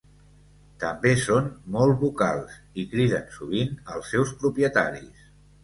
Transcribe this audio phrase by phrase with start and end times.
[0.83, 5.25] També són molt vocals, i criden sovint als seus propietaris.